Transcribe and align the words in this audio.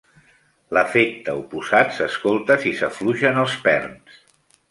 L'efecte 0.75 1.35
oposat 1.41 1.93
s'escolta 1.99 2.57
si 2.65 2.73
s'afluixen 2.81 3.37
els 3.45 3.59
perns. 3.67 4.19